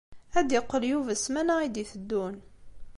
[0.39, 2.35] Ad d-iqqel Yuba ssmana i d-iteddun.